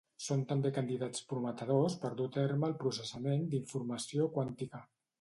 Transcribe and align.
Són 0.27 0.39
també 0.51 0.71
candidats 0.77 1.25
prometedors 1.33 1.99
per 2.05 2.11
dur 2.23 2.29
a 2.31 2.33
terme 2.39 2.69
el 2.73 2.77
processament 2.83 3.49
d'informació 3.55 4.31
quàntica. 4.39 4.87